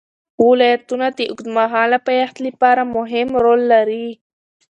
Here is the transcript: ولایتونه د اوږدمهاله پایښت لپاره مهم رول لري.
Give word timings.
ولایتونه 0.47 1.07
د 1.17 1.19
اوږدمهاله 1.31 1.97
پایښت 2.07 2.37
لپاره 2.47 2.81
مهم 2.95 3.27
رول 3.43 3.61
لري. 3.73 4.07